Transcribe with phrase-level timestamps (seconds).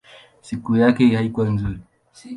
[0.41, 1.79] Sifa yake haikuwa nzuri.